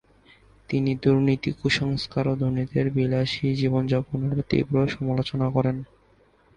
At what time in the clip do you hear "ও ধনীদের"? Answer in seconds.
2.27-2.85